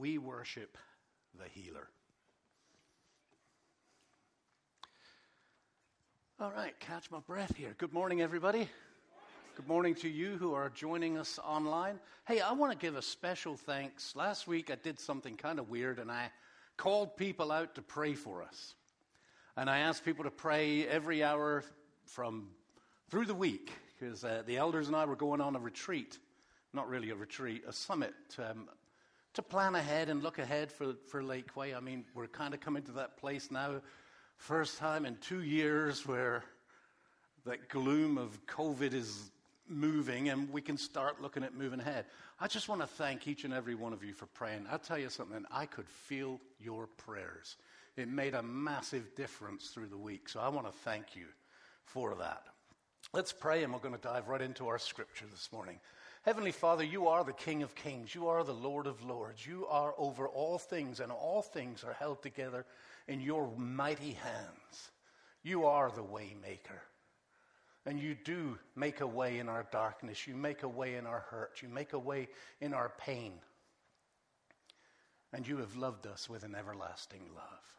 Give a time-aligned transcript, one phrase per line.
[0.00, 0.78] we worship
[1.38, 1.86] the healer.
[6.40, 7.74] All right, catch my breath here.
[7.76, 8.66] Good morning, everybody.
[9.56, 12.00] Good morning to you who are joining us online.
[12.26, 14.16] Hey, I want to give a special thanks.
[14.16, 16.30] Last week I did something kind of weird and I
[16.78, 18.74] called people out to pray for us.
[19.54, 21.62] And I asked people to pray every hour
[22.06, 22.48] from
[23.10, 26.16] through the week because uh, the elders and I were going on a retreat,
[26.72, 28.66] not really a retreat, a summit um,
[29.34, 31.76] to plan ahead and look ahead for, for Lakeway.
[31.76, 33.80] I mean, we're kind of coming to that place now,
[34.36, 36.42] first time in two years where
[37.46, 39.30] that gloom of COVID is
[39.68, 42.06] moving and we can start looking at moving ahead.
[42.40, 44.66] I just want to thank each and every one of you for praying.
[44.70, 47.56] I'll tell you something, I could feel your prayers.
[47.96, 50.28] It made a massive difference through the week.
[50.28, 51.26] So I want to thank you
[51.84, 52.44] for that.
[53.12, 55.78] Let's pray and we're going to dive right into our scripture this morning.
[56.22, 58.14] Heavenly Father, you are the King of Kings.
[58.14, 59.46] You are the Lord of Lords.
[59.46, 62.66] You are over all things, and all things are held together
[63.08, 64.90] in your mighty hands.
[65.42, 66.80] You are the waymaker.
[67.86, 70.26] And you do make a way in our darkness.
[70.26, 71.62] You make a way in our hurt.
[71.62, 72.28] You make a way
[72.60, 73.32] in our pain.
[75.32, 77.70] And you have loved us with an everlasting love.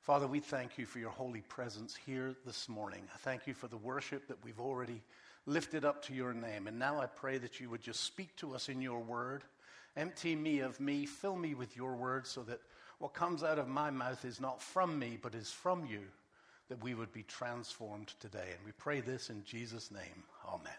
[0.00, 3.02] Father, we thank you for your holy presence here this morning.
[3.12, 5.02] I thank you for the worship that we've already
[5.46, 6.66] lifted up to your name.
[6.66, 9.44] And now I pray that you would just speak to us in your word.
[9.96, 12.60] Empty me of me, fill me with your word so that
[12.98, 16.00] what comes out of my mouth is not from me, but is from you
[16.68, 18.48] that we would be transformed today.
[18.56, 20.24] And we pray this in Jesus' name.
[20.48, 20.72] Amen.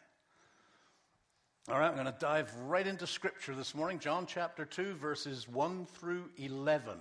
[1.69, 3.99] All right, I'm going to dive right into Scripture this morning.
[3.99, 6.99] John chapter 2, verses 1 through 11.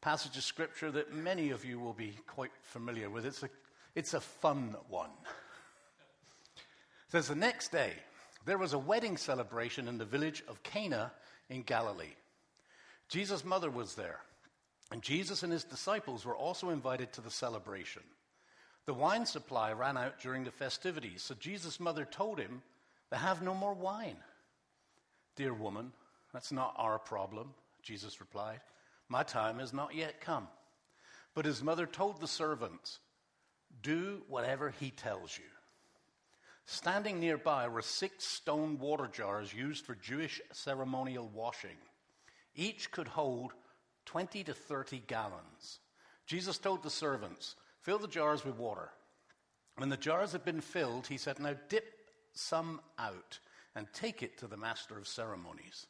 [0.00, 3.26] Passage of Scripture that many of you will be quite familiar with.
[3.26, 3.50] It's a,
[3.94, 5.10] it's a fun one.
[7.08, 7.92] Says, The next day,
[8.44, 11.12] there was a wedding celebration in the village of Cana
[11.48, 12.14] in Galilee.
[13.08, 14.20] Jesus' mother was there.
[14.90, 18.02] And Jesus and his disciples were also invited to the celebration.
[18.86, 22.62] The wine supply ran out during the festivities, so Jesus' mother told him,
[23.10, 24.16] They have no more wine.
[25.36, 25.92] Dear woman,
[26.32, 27.52] that's not our problem,
[27.82, 28.60] Jesus replied.
[29.10, 30.48] My time has not yet come.
[31.34, 32.98] But his mother told the servants,
[33.82, 35.44] Do whatever he tells you.
[36.70, 41.78] Standing nearby were six stone water jars used for Jewish ceremonial washing.
[42.54, 43.54] Each could hold
[44.04, 45.80] 20 to 30 gallons.
[46.26, 48.90] Jesus told the servants, Fill the jars with water.
[49.76, 51.90] When the jars had been filled, he said, Now dip
[52.34, 53.38] some out
[53.74, 55.86] and take it to the master of ceremonies.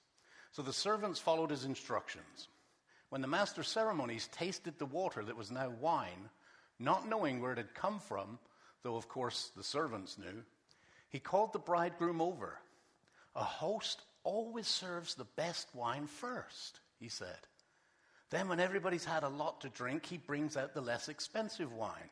[0.53, 2.47] So the servants followed his instructions.
[3.09, 6.31] When the master of ceremonies tasted the water that was now wine,
[6.79, 8.39] not knowing where it had come from,
[8.85, 10.45] though of course the servants knew,
[11.09, 12.59] he called the bridegroom over.
[13.35, 17.39] A host always serves the best wine first, he said.
[18.31, 22.11] Then, when everybody's had a lot to drink, he brings out the less expensive wine.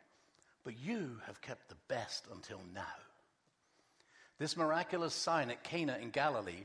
[0.65, 2.83] But you have kept the best until now.
[4.39, 6.65] This miraculous sign at Cana in Galilee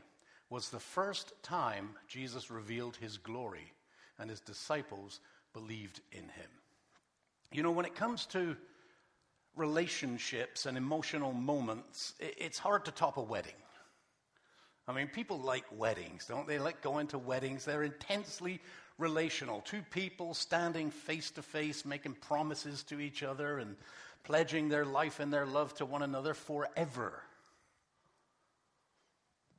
[0.49, 3.73] was the first time Jesus revealed his glory,
[4.19, 5.19] and his disciples
[5.53, 6.49] believed in him.
[7.51, 8.55] You know, when it comes to
[9.55, 13.53] relationships and emotional moments, it's hard to top a wedding.
[14.87, 16.59] I mean, people like weddings, don't they?
[16.59, 17.65] Like going to weddings.
[17.65, 18.59] They're intensely
[18.97, 19.61] relational.
[19.61, 23.75] Two people standing face to face, making promises to each other and
[24.23, 27.21] pledging their life and their love to one another forever.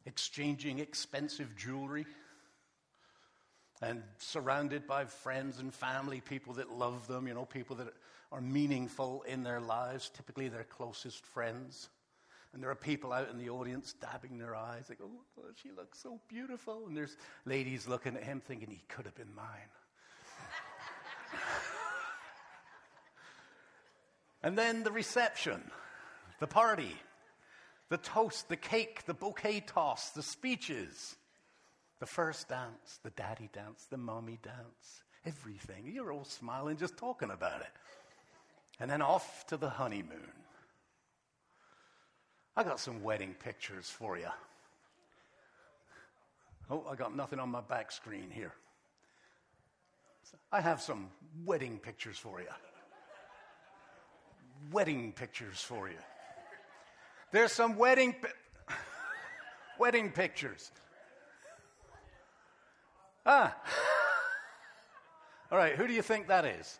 [0.04, 2.06] Exchanging expensive jewelry
[3.82, 7.92] and surrounded by friends and family, people that love them, you know, people that
[8.30, 11.88] are meaningful in their lives, typically their closest friends.
[12.54, 15.98] And there are people out in the audience dabbing their eyes, like, oh, she looks
[15.98, 16.84] so beautiful.
[16.86, 19.46] And there's ladies looking at him thinking, he could have been mine.
[24.44, 25.60] and then the reception,
[26.38, 26.94] the party,
[27.88, 31.16] the toast, the cake, the bouquet toss, the speeches,
[32.02, 35.86] the first dance, the daddy dance, the mommy dance, everything.
[35.86, 37.70] You're all smiling just talking about it.
[38.80, 40.32] And then off to the honeymoon.
[42.56, 44.26] I got some wedding pictures for you.
[46.68, 48.52] Oh, I got nothing on my back screen here.
[50.50, 51.08] I have some
[51.44, 52.48] wedding pictures for you.
[54.72, 56.02] Wedding pictures for you.
[57.30, 58.74] There's some wedding pi-
[59.78, 60.72] wedding pictures.
[63.24, 63.56] Ah.
[65.50, 66.78] All right, who do you think that is?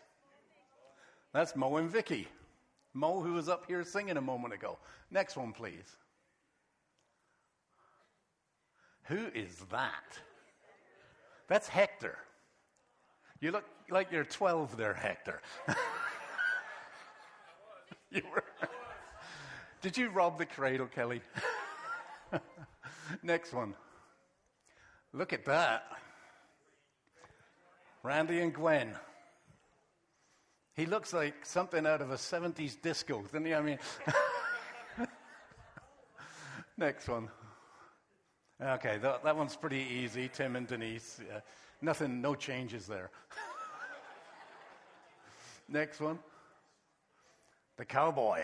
[1.33, 2.27] That's Mo and Vicky.
[2.93, 4.77] Mo, who was up here singing a moment ago.
[5.09, 5.97] Next one, please.
[9.05, 10.19] Who is that?
[11.47, 12.17] That's Hector.
[13.41, 15.41] You look like you're 12 there, Hector.
[18.11, 18.43] you were.
[19.81, 21.21] Did you rob the cradle, Kelly?
[23.23, 23.73] Next one.
[25.11, 25.83] Look at that.
[28.03, 28.93] Randy and Gwen.
[30.75, 33.53] He looks like something out of a 70s disco, doesn't he?
[33.53, 33.79] I mean,
[36.77, 37.29] next one.
[38.61, 40.29] Okay, that, that, one's pretty easy.
[40.31, 41.21] Tim and Denise.
[41.81, 43.09] Nothing, no changes there.
[45.69, 46.19] next one.
[47.77, 48.41] The cowboy.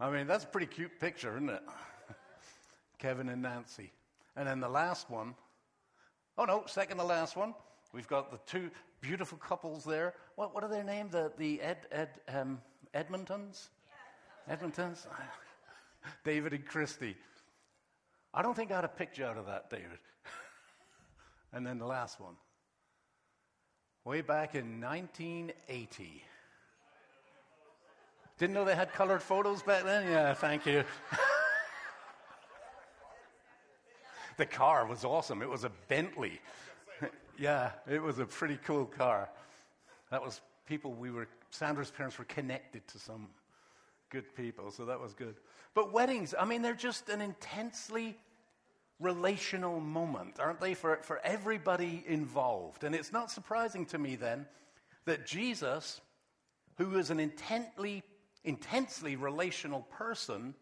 [0.00, 1.62] I mean, that's a pretty cute picture, isn't it?
[2.98, 3.92] Kevin and Nancy.
[4.34, 5.34] And then the last one.
[6.38, 7.54] Oh, no, second to last one.
[7.92, 10.14] We've got the two beautiful couples there.
[10.34, 11.12] What, what are their names?
[11.12, 12.60] The, the Ed, Ed, um,
[12.94, 13.68] Edmontons?
[14.50, 15.06] Edmontons?
[16.24, 17.16] David and Christy.
[18.34, 19.98] I don't think I had a picture out of that, David.
[21.52, 22.34] and then the last one.
[24.04, 26.22] Way back in 1980.
[28.38, 30.06] Didn't know they had colored photos back then?
[30.06, 30.84] Yeah, thank you.
[34.36, 35.42] the car was awesome.
[35.42, 36.40] It was a Bentley.
[37.38, 39.28] yeah, it was a pretty cool car.
[40.10, 43.28] That was people we were, Sandra's parents were connected to some
[44.10, 45.36] good people, so that was good.
[45.74, 48.16] But weddings, I mean, they're just an intensely
[49.00, 52.84] relational moment, aren't they, for, for everybody involved?
[52.84, 54.46] And it's not surprising to me then
[55.04, 56.00] that Jesus,
[56.78, 58.02] who is an intently
[58.46, 60.54] intensely relational person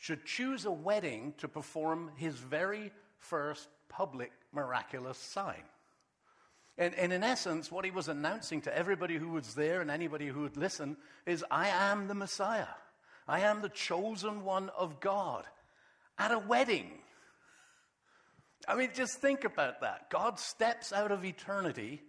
[0.00, 5.62] should choose a wedding to perform his very first public miraculous sign.
[6.76, 10.26] And, and, in essence, what he was announcing to everybody who was there and anybody
[10.26, 12.74] who would listen is I am the Messiah.
[13.28, 15.44] I am the chosen one of God
[16.18, 16.90] at a wedding.
[18.66, 20.08] I mean, just think about that.
[20.10, 22.00] God steps out of eternity,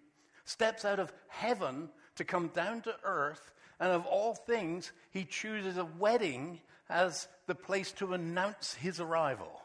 [0.46, 3.52] steps out of heaven to come down to earth
[3.82, 6.62] and of all things, he chooses a wedding
[6.92, 9.62] as the place to announce his arrival.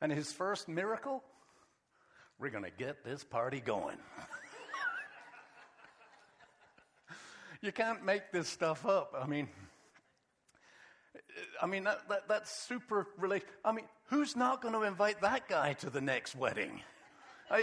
[0.00, 1.24] And his first miracle,
[2.38, 3.96] we're going to get this party going.
[7.62, 9.14] you can't make this stuff up.
[9.18, 9.48] I mean,
[11.62, 13.48] I mean that, that, that's super related.
[13.64, 16.82] I mean, who's not going to invite that guy to the next wedding?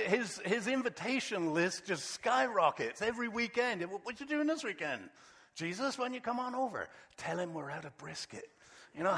[0.08, 3.84] His, his invitation list just skyrockets every weekend.
[3.84, 5.10] What you doing this weekend?
[5.56, 8.50] Jesus, when you come on over, tell him we're out of brisket.
[8.96, 9.18] You know?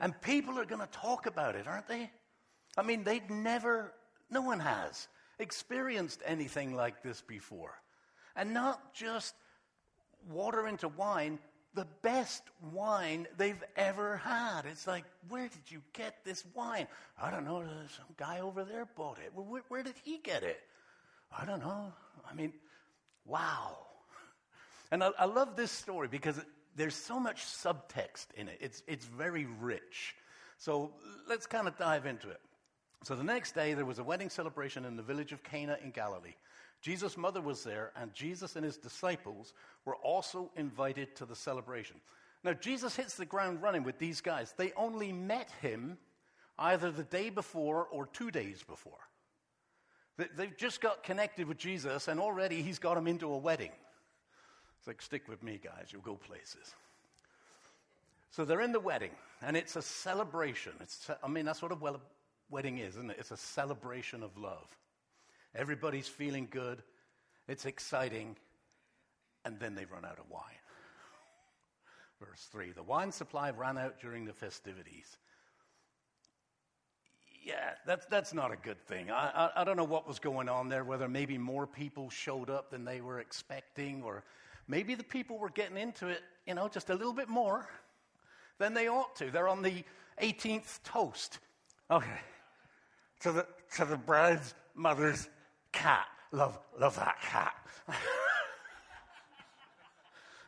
[0.00, 2.10] and people are going to talk about it, aren't they?
[2.76, 3.92] I mean, they'd never,
[4.30, 5.08] no one has
[5.38, 7.80] experienced anything like this before.
[8.36, 9.34] And not just
[10.28, 11.38] water into wine,
[11.74, 12.42] the best
[12.72, 14.62] wine they've ever had.
[14.66, 16.86] It's like, where did you get this wine?
[17.20, 17.58] I don't know.
[17.58, 19.32] Uh, some guy over there bought it.
[19.34, 20.60] Where, where did he get it?
[21.36, 21.92] I don't know.
[22.30, 22.52] I mean,
[23.24, 23.78] wow.
[24.90, 26.38] And I, I love this story because
[26.76, 28.58] there's so much subtext in it.
[28.60, 30.14] It's, it's very rich.
[30.58, 30.92] So
[31.28, 32.40] let's kind of dive into it.
[33.04, 35.90] So the next day, there was a wedding celebration in the village of Cana in
[35.90, 36.34] Galilee.
[36.82, 41.96] Jesus' mother was there, and Jesus and his disciples were also invited to the celebration.
[42.44, 44.52] Now, Jesus hits the ground running with these guys.
[44.56, 45.96] They only met him
[46.58, 48.98] either the day before or two days before.
[50.36, 53.70] They've just got connected with Jesus, and already he's got them into a wedding.
[54.78, 56.74] It's like, stick with me, guys, you'll go places.
[58.30, 60.72] So they're in the wedding, and it's a celebration.
[60.80, 62.00] It's, I mean, that's what a
[62.50, 63.18] wedding is, isn't it?
[63.20, 64.76] It's a celebration of love.
[65.54, 66.82] Everybody's feeling good.
[67.48, 68.36] It's exciting.
[69.44, 70.42] And then they run out of wine.
[72.20, 75.18] Verse 3 The wine supply ran out during the festivities.
[77.44, 79.10] Yeah, that's, that's not a good thing.
[79.10, 82.48] I, I, I don't know what was going on there, whether maybe more people showed
[82.48, 84.22] up than they were expecting, or
[84.68, 87.68] maybe the people were getting into it, you know, just a little bit more
[88.58, 89.30] than they ought to.
[89.30, 89.82] They're on the
[90.22, 91.40] 18th toast.
[91.90, 92.20] Okay.
[93.20, 95.28] To the, to the bride's mother's
[95.72, 96.06] cat.
[96.30, 97.54] Love, love that cat.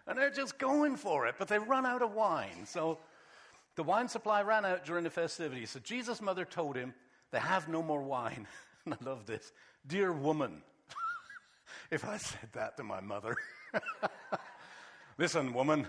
[0.07, 2.65] and they're just going for it, but they run out of wine.
[2.67, 2.99] So
[3.77, 5.71] the wine supply ran out during the festivities.
[5.71, 6.95] So Jesus' mother told him,
[7.31, 8.47] They have no more wine.
[8.85, 9.53] and I love this.
[9.87, 10.63] Dear woman,
[11.91, 13.37] if I said that to my mother,
[15.19, 15.87] listen, woman,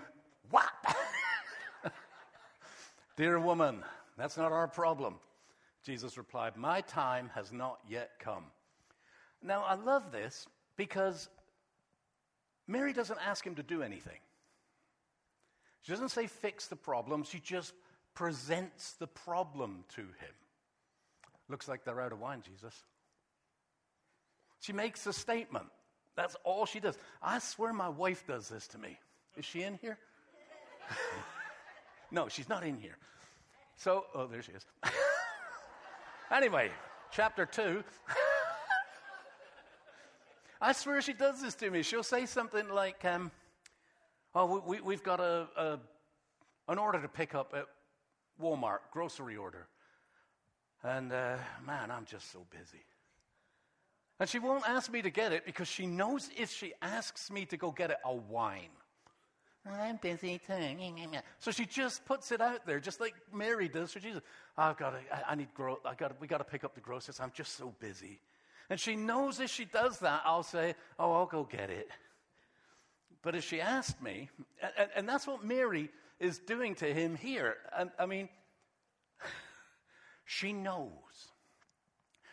[0.50, 0.72] what?
[3.16, 3.82] Dear woman,
[4.18, 5.16] that's not our problem.
[5.84, 8.46] Jesus replied, My time has not yet come.
[9.46, 11.30] Now, I love this because
[12.68, 14.18] Mary doesn't ask him to do anything.
[15.84, 17.74] She doesn't say fix the problem, she just
[18.16, 20.34] presents the problem to him.
[21.48, 22.74] Looks like they're out of wine, Jesus.
[24.62, 25.68] She makes a statement.
[26.16, 26.98] That's all she does.
[27.22, 28.98] I swear my wife does this to me.
[29.38, 30.00] Is she in here?
[32.12, 32.98] no, she's not in here.
[33.76, 34.66] So, oh, there she is.
[36.32, 36.72] anyway,
[37.12, 37.84] chapter 2.
[40.62, 41.84] I swear she does this to me.
[41.84, 43.32] She'll say something like, um,
[44.38, 45.80] Oh, we, have got a, a,
[46.68, 47.68] an order to pick up at
[48.42, 49.68] Walmart, grocery order.
[50.84, 52.84] And uh, man, I'm just so busy.
[54.20, 57.46] And she won't ask me to get it because she knows if she asks me
[57.46, 58.70] to go get it, I'll whine.
[59.66, 60.78] I'm busy too.
[61.40, 64.22] So she just puts it out there, just like Mary does for Jesus.
[64.58, 66.82] I've got to, I, I need gro- I got we got to pick up the
[66.82, 67.20] groceries.
[67.22, 68.20] I'm just so busy.
[68.70, 71.90] And she knows if she does that, I'll say, oh, I'll go get it.
[73.22, 74.30] But if she asked me,
[74.78, 77.58] and, and that's what Mary is doing to him here.
[78.00, 78.30] I mean,
[80.26, 80.92] she knows.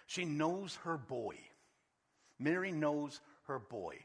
[0.07, 1.37] She knows her boy.
[2.39, 3.97] Mary knows her boy.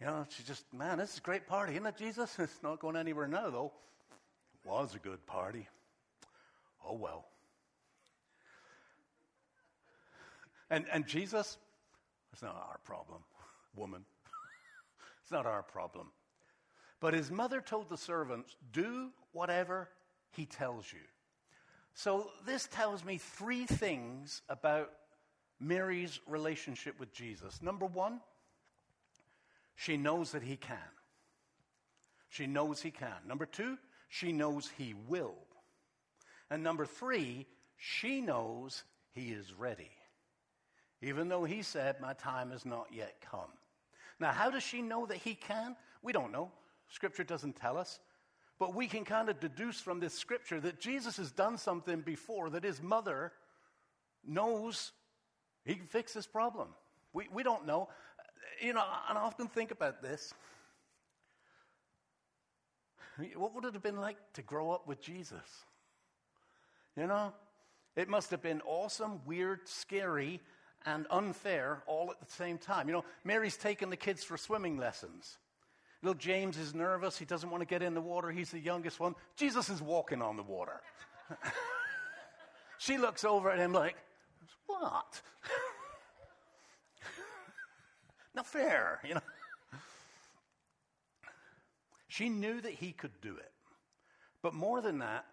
[0.00, 2.36] You know, she just, man, this is a great party, isn't it, Jesus?
[2.38, 3.72] It's not going anywhere now, though.
[4.64, 5.68] It was a good party.
[6.84, 7.26] Oh, well.
[10.72, 11.58] And, and Jesus,
[12.32, 13.20] it's not our problem,
[13.76, 14.06] woman.
[15.22, 16.08] it's not our problem.
[16.98, 19.90] But his mother told the servants, do whatever
[20.30, 21.00] he tells you.
[21.92, 24.90] So this tells me three things about
[25.60, 27.60] Mary's relationship with Jesus.
[27.60, 28.22] Number one,
[29.76, 30.78] she knows that he can.
[32.30, 33.28] She knows he can.
[33.28, 33.76] Number two,
[34.08, 35.34] she knows he will.
[36.50, 39.90] And number three, she knows he is ready.
[41.02, 43.50] Even though he said, My time has not yet come.
[44.20, 45.76] Now, how does she know that he can?
[46.02, 46.50] We don't know.
[46.88, 47.98] Scripture doesn't tell us.
[48.58, 52.50] But we can kind of deduce from this scripture that Jesus has done something before
[52.50, 53.32] that his mother
[54.24, 54.92] knows
[55.64, 56.68] he can fix this problem.
[57.12, 57.88] We, we don't know.
[58.60, 60.32] You know, and I often think about this.
[63.34, 65.64] What would it have been like to grow up with Jesus?
[66.96, 67.32] You know,
[67.96, 70.40] it must have been awesome, weird, scary,
[70.86, 72.88] and unfair all at the same time.
[72.88, 75.38] You know, Mary's taking the kids for swimming lessons.
[76.02, 77.16] Little James is nervous.
[77.16, 78.30] He doesn't want to get in the water.
[78.30, 79.14] He's the youngest one.
[79.36, 80.80] Jesus is walking on the water.
[82.78, 83.96] she looks over at him like,
[84.66, 85.20] What?
[88.34, 89.20] Not fair, you know.
[92.08, 93.52] She knew that he could do it.
[94.42, 95.24] But more than that,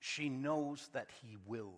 [0.00, 1.74] she knows that he will.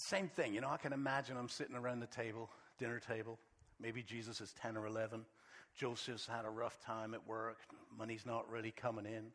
[0.00, 3.38] Same thing, you know, I can imagine them sitting around the table, dinner table.
[3.78, 5.26] Maybe Jesus is 10 or 11.
[5.76, 7.58] Joseph's had a rough time at work.
[7.98, 9.26] Money's not really coming in.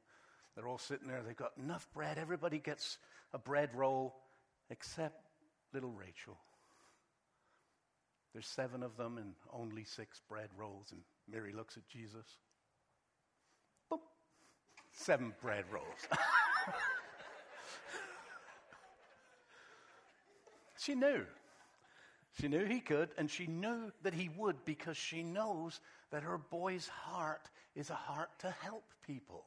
[0.55, 1.22] They're all sitting there.
[1.22, 2.17] They've got enough bread.
[2.17, 2.98] Everybody gets
[3.31, 4.15] a bread roll
[4.72, 5.27] except
[5.72, 6.36] little Rachel.
[8.34, 10.88] There's seven of them and only six bread rolls.
[10.91, 12.25] And Mary looks at Jesus.
[13.91, 14.00] Boop.
[14.91, 15.86] Seven bread rolls.
[20.86, 21.25] she knew.
[22.39, 25.80] She knew he could, and she knew that he would because she knows
[26.12, 29.46] that her boy's heart is a heart to help people.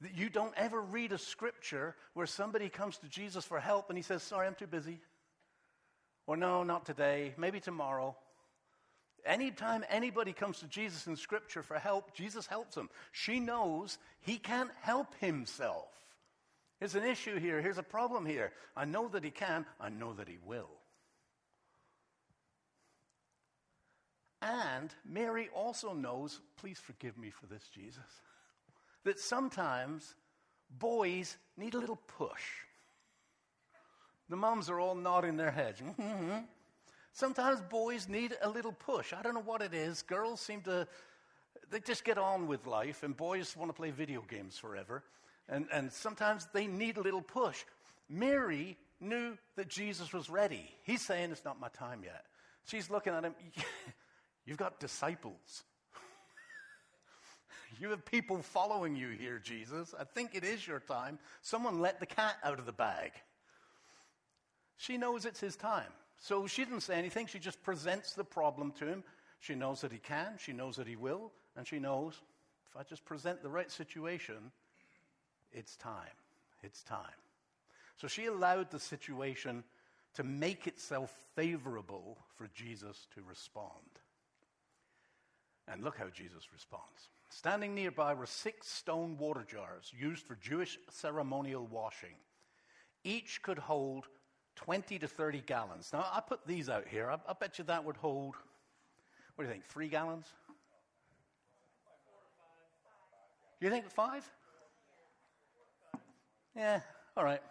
[0.00, 3.98] That you don't ever read a scripture where somebody comes to Jesus for help and
[3.98, 4.98] he says, Sorry, I'm too busy.
[6.26, 8.16] Or no, not today, maybe tomorrow.
[9.26, 12.88] Anytime anybody comes to Jesus in scripture for help, Jesus helps them.
[13.12, 15.88] She knows he can't help himself.
[16.78, 17.60] Here's an issue here.
[17.60, 18.52] Here's a problem here.
[18.76, 19.66] I know that he can.
[19.80, 20.70] I know that he will.
[24.40, 28.22] And Mary also knows, please forgive me for this, Jesus,
[29.04, 30.14] that sometimes
[30.78, 32.44] boys need a little push.
[34.28, 35.80] The moms are all nodding their heads.
[35.98, 36.38] Mm-hmm.
[37.14, 39.12] Sometimes boys need a little push.
[39.12, 40.02] I don't know what it is.
[40.02, 40.86] Girls seem to,
[41.68, 45.02] they just get on with life, and boys want to play video games forever.
[45.48, 47.64] And, and sometimes they need a little push.
[48.08, 50.70] Mary knew that Jesus was ready.
[50.82, 52.24] He's saying, It's not my time yet.
[52.64, 53.34] She's looking at him.
[54.44, 55.64] You've got disciples.
[57.80, 59.94] you have people following you here, Jesus.
[59.98, 61.18] I think it is your time.
[61.42, 63.12] Someone let the cat out of the bag.
[64.76, 65.92] She knows it's his time.
[66.18, 67.26] So she didn't say anything.
[67.26, 69.04] She just presents the problem to him.
[69.40, 72.20] She knows that he can, she knows that he will, and she knows
[72.68, 74.50] if I just present the right situation,
[75.52, 75.94] it's time.
[76.62, 77.00] It's time.
[77.96, 79.64] So she allowed the situation
[80.14, 83.72] to make itself favorable for Jesus to respond.
[85.70, 87.10] And look how Jesus responds.
[87.30, 92.14] Standing nearby were six stone water jars used for Jewish ceremonial washing.
[93.04, 94.06] Each could hold
[94.56, 95.90] 20 to 30 gallons.
[95.92, 97.10] Now, I put these out here.
[97.10, 98.34] I, I bet you that would hold,
[99.34, 100.26] what do you think, three gallons?
[103.60, 104.28] Do you think five?
[106.56, 106.80] Yeah,
[107.16, 107.42] all right.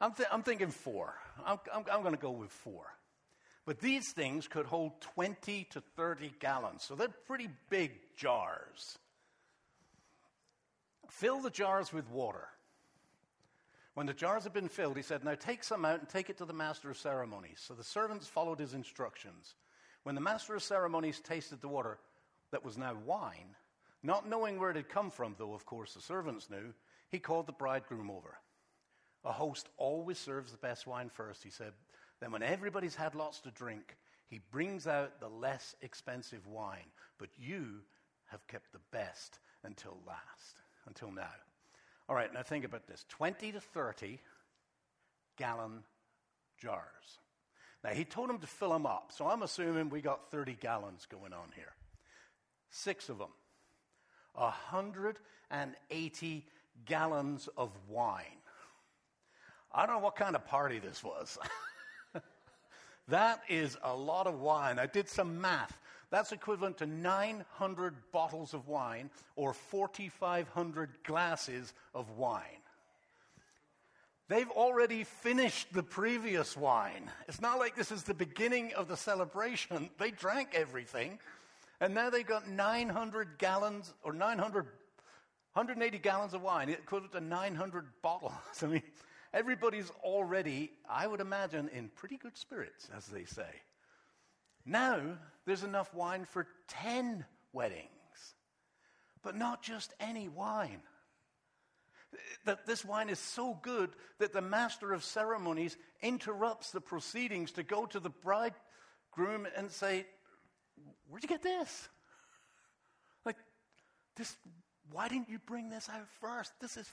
[0.00, 1.14] I'm, th- I'm, thinking four.
[1.44, 2.84] I'm, I'm, I'm going to go with four.
[3.66, 8.98] But these things could hold 20 to 30 gallons, so they're pretty big jars.
[11.10, 12.48] Fill the jars with water.
[13.94, 16.38] When the jars had been filled, he said, Now take some out and take it
[16.38, 17.58] to the master of ceremonies.
[17.66, 19.56] So the servants followed his instructions.
[20.04, 21.98] When the master of ceremonies tasted the water
[22.52, 23.56] that was now wine,
[24.08, 26.72] not knowing where it had come from, though of course the servants knew,
[27.10, 28.38] he called the bridegroom over.
[29.24, 31.72] A host always serves the best wine first, he said.
[32.18, 33.96] Then, when everybody's had lots to drink,
[34.26, 36.90] he brings out the less expensive wine.
[37.18, 37.82] But you
[38.26, 41.34] have kept the best until last, until now.
[42.08, 44.20] All right, now think about this 20 to 30
[45.36, 45.82] gallon
[46.60, 47.18] jars.
[47.84, 51.06] Now, he told him to fill them up, so I'm assuming we got 30 gallons
[51.06, 51.74] going on here.
[52.70, 53.28] Six of them.
[54.38, 56.46] 180
[56.86, 58.24] gallons of wine.
[59.72, 61.38] I don't know what kind of party this was.
[63.08, 64.78] that is a lot of wine.
[64.78, 65.78] I did some math.
[66.10, 72.42] That's equivalent to 900 bottles of wine or 4,500 glasses of wine.
[74.28, 77.10] They've already finished the previous wine.
[77.28, 79.88] It's not like this is the beginning of the celebration.
[79.98, 81.18] They drank everything,
[81.80, 87.20] and now they've got 900 gallons or 900, 180 gallons of wine, it equivalent to
[87.20, 88.32] 900 bottles.
[88.62, 88.82] I mean,
[89.32, 93.48] everybody's already, I would imagine, in pretty good spirits, as they say.
[94.64, 95.00] Now,
[95.46, 97.88] there's enough wine for 10 weddings,
[99.22, 100.82] but not just any wine
[102.44, 107.62] that this wine is so good that the master of ceremonies interrupts the proceedings to
[107.62, 110.06] go to the bridegroom and say,
[111.08, 111.88] Where'd you get this?
[113.24, 113.36] Like,
[114.16, 114.36] this,
[114.92, 116.52] why didn't you bring this out first?
[116.60, 116.90] This is,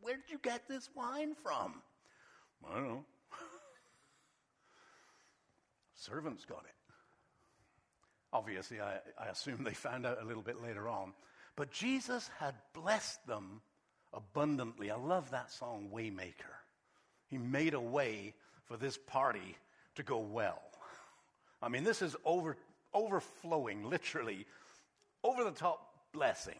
[0.00, 1.82] where did you get this wine from?
[2.68, 3.04] I don't know.
[5.94, 6.74] Servants got it.
[8.32, 11.12] Obviously, I, I assume they found out a little bit later on.
[11.56, 13.62] But Jesus had blessed them
[14.12, 14.90] abundantly.
[14.90, 16.54] I love that song, Waymaker.
[17.28, 19.56] He made a way for this party
[19.94, 20.62] to go well.
[21.62, 22.56] I mean, this is over,
[22.96, 24.46] overflowing, literally,
[25.22, 25.80] over the top
[26.12, 26.58] blessing.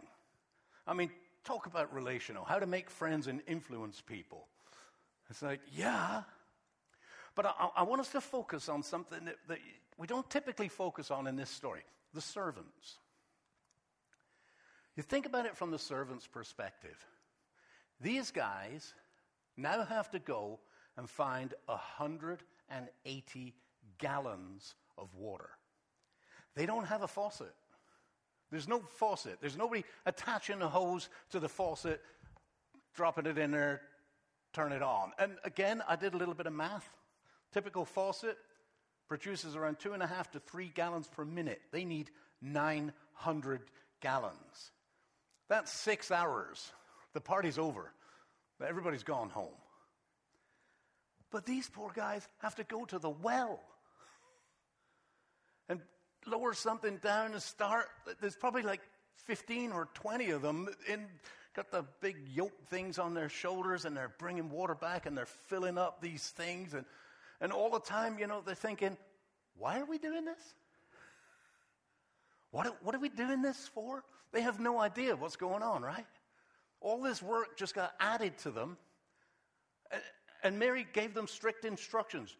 [0.86, 1.10] I mean,
[1.44, 4.46] talk about relational, how to make friends and influence people.
[5.30, 6.22] It's like, yeah.
[7.34, 9.58] But I, I want us to focus on something that, that
[9.98, 11.82] we don't typically focus on in this story
[12.14, 12.98] the servants.
[14.96, 16.96] You think about it from the servant's perspective.
[18.00, 18.94] These guys
[19.56, 20.58] now have to go
[20.96, 23.54] and find 180
[23.98, 25.50] gallons of water.
[26.56, 27.54] They don't have a faucet.
[28.50, 29.38] There's no faucet.
[29.40, 32.00] There's nobody attaching a hose to the faucet,
[32.94, 33.82] dropping it in there,
[34.52, 35.12] turn it on.
[35.18, 36.88] And again, I did a little bit of math.
[37.52, 38.38] Typical faucet
[39.08, 41.60] produces around two and a half to three gallons per minute.
[41.72, 43.60] They need 900
[44.00, 44.72] gallons.
[45.48, 46.72] That's six hours
[47.12, 47.92] the party's over.
[48.66, 49.56] Everybody's gone home.
[51.30, 53.60] But these poor guys have to go to the well
[55.68, 55.80] and
[56.26, 57.86] lower something down and start.
[58.20, 58.80] There's probably like
[59.24, 61.06] 15 or 20 of them in,
[61.54, 65.26] got the big yoke things on their shoulders and they're bringing water back and they're
[65.26, 66.74] filling up these things.
[66.74, 66.84] And,
[67.40, 68.96] and all the time, you know, they're thinking,
[69.58, 70.54] why are we doing this?
[72.50, 74.04] What, what are we doing this for?
[74.32, 76.06] They have no idea what's going on, right?
[76.80, 78.76] All this work just got added to them.
[80.42, 82.36] And Mary gave them strict instructions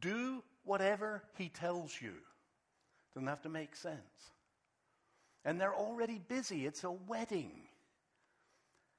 [0.00, 2.12] do whatever he tells you.
[3.14, 3.98] Doesn't have to make sense.
[5.44, 6.66] And they're already busy.
[6.66, 7.52] It's a wedding.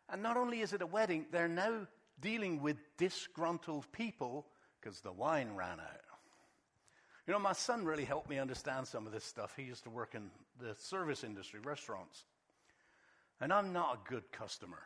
[0.09, 1.87] And not only is it a wedding, they're now
[2.19, 4.47] dealing with disgruntled people
[4.79, 6.01] because the wine ran out.
[7.27, 9.53] You know, my son really helped me understand some of this stuff.
[9.55, 12.25] He used to work in the service industry, restaurants.
[13.39, 14.79] And I'm not a good customer.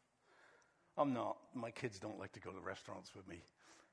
[0.96, 1.36] I'm not.
[1.54, 3.42] My kids don't like to go to restaurants with me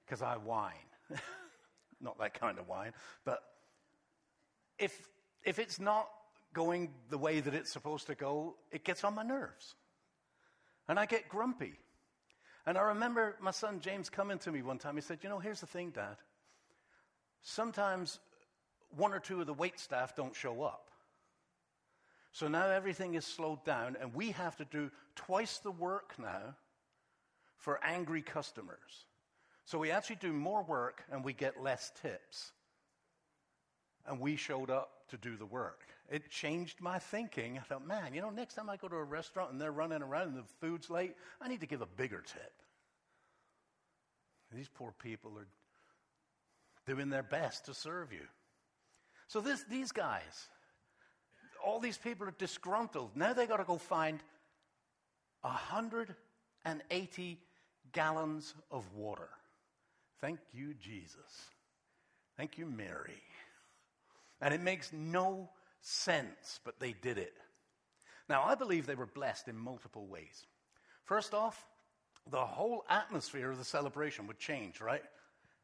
[0.05, 0.73] because I whine.
[2.01, 2.93] not that kind of wine.
[3.25, 3.41] But
[4.79, 5.07] if,
[5.43, 6.07] if it's not
[6.53, 9.75] going the way that it's supposed to go, it gets on my nerves.
[10.87, 11.73] And I get grumpy.
[12.65, 14.95] And I remember my son James coming to me one time.
[14.95, 16.17] He said, You know, here's the thing, Dad.
[17.41, 18.19] sometimes
[18.95, 20.89] one or two of the wait staff don't show up.
[22.31, 26.55] So now everything is slowed down, and we have to do twice the work now
[27.57, 29.05] for angry customers.
[29.65, 32.51] So we actually do more work and we get less tips.
[34.09, 35.83] And we showed up to do the work.
[36.09, 37.57] It changed my thinking.
[37.57, 40.01] I thought, man, you know, next time I go to a restaurant and they're running
[40.01, 42.51] around and the food's late, I need to give a bigger tip.
[44.51, 45.47] These poor people are
[46.87, 48.25] doing their best to serve you.
[49.27, 50.49] So this, these guys,
[51.63, 53.11] all these people are disgruntled.
[53.15, 54.19] Now they got to go find
[55.41, 57.39] 180
[57.93, 59.29] gallons of water.
[60.19, 61.51] Thank you, Jesus.
[62.35, 63.21] Thank you, Mary.
[64.41, 65.49] And it makes no
[65.81, 67.33] sense, but they did it.
[68.27, 70.45] Now, I believe they were blessed in multiple ways.
[71.03, 71.67] First off,
[72.29, 75.03] the whole atmosphere of the celebration would change, right?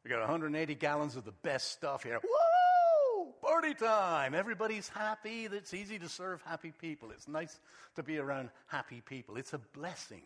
[0.02, 2.20] We got 180 gallons of the best stuff here.
[2.22, 3.32] Woo!
[3.40, 4.34] Party time!
[4.34, 5.44] Everybody's happy.
[5.46, 7.10] It's easy to serve happy people.
[7.12, 7.60] It's nice
[7.94, 9.36] to be around happy people.
[9.36, 10.22] It's a blessing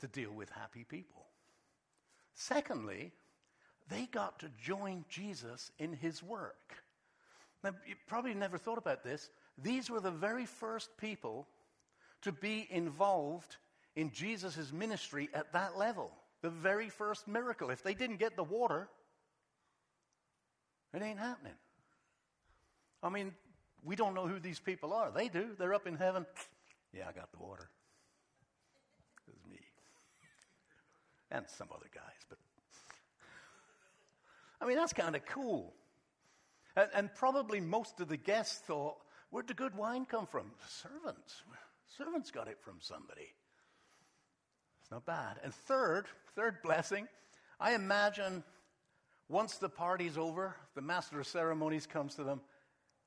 [0.00, 1.26] to deal with happy people.
[2.34, 3.12] Secondly,
[3.88, 6.74] they got to join Jesus in his work.
[7.62, 9.30] Now, you probably never thought about this.
[9.62, 11.46] These were the very first people
[12.22, 13.56] to be involved
[13.94, 16.10] in Jesus' ministry at that level.
[16.42, 17.70] The very first miracle.
[17.70, 18.88] If they didn't get the water,
[20.94, 21.54] it ain't happening.
[23.02, 23.32] I mean,
[23.84, 25.10] we don't know who these people are.
[25.10, 25.48] They do.
[25.58, 26.26] They're up in heaven.
[26.92, 27.68] Yeah, I got the water.
[29.28, 29.58] It was me.
[31.30, 32.38] And some other guys, but
[34.60, 35.74] I mean, that's kind of cool.
[36.76, 38.96] And, and, probably most of the guests thought,
[39.30, 40.50] where'd the good wine come from?
[40.68, 41.42] Servants.
[41.96, 43.32] Servants got it from somebody.
[44.82, 45.38] It's not bad.
[45.42, 47.08] And third, third blessing,
[47.58, 48.44] I imagine
[49.28, 52.40] once the party's over, the master of ceremonies comes to them.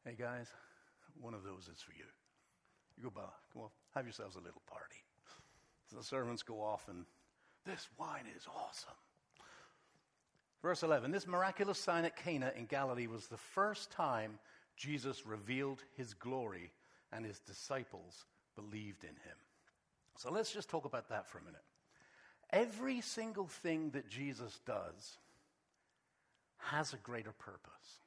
[0.04, 0.48] Hey guys,
[1.22, 2.06] one of those is for you.
[2.98, 3.22] You go by,
[3.54, 4.98] come on, have yourselves a little party.
[5.90, 7.06] So the servants go off, and
[7.66, 8.96] this wine is awesome.
[10.62, 14.40] Verse 11 This miraculous sign at Cana in Galilee was the first time
[14.76, 16.72] Jesus revealed his glory,
[17.12, 19.38] and his disciples believed in him.
[20.18, 21.62] So let's just talk about that for a minute.
[22.52, 25.18] Every single thing that Jesus does
[26.58, 28.00] has a greater purpose.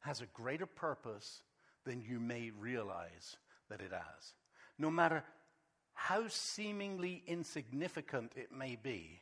[0.00, 1.42] Has a greater purpose
[1.84, 3.36] than you may realize
[3.70, 4.34] that it has.
[4.78, 5.22] No matter
[5.94, 9.20] how seemingly insignificant it may be,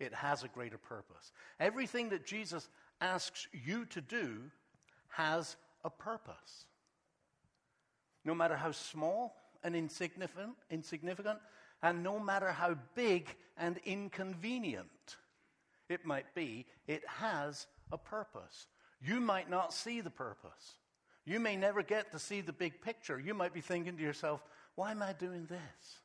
[0.00, 1.32] it has a greater purpose.
[1.58, 2.68] Everything that Jesus
[3.00, 4.42] asks you to do
[5.08, 6.66] has a purpose.
[8.24, 11.38] No matter how small and insignificant, insignificant,
[11.82, 15.16] and no matter how big and inconvenient
[15.88, 18.66] it might be, it has a purpose.
[19.00, 20.74] You might not see the purpose.
[21.24, 23.18] You may never get to see the big picture.
[23.18, 24.42] You might be thinking to yourself,
[24.74, 26.00] why am I doing this?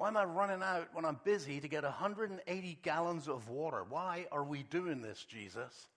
[0.00, 3.84] Why am I running out when I'm busy to get 180 gallons of water?
[3.86, 5.88] Why are we doing this, Jesus?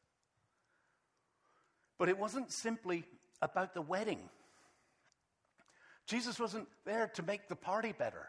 [1.98, 3.06] But it wasn't simply
[3.42, 4.20] about the wedding.
[6.06, 8.28] Jesus wasn't there to make the party better.